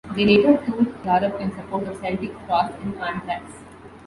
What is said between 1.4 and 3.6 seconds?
support of Celtic Frost and Anthrax.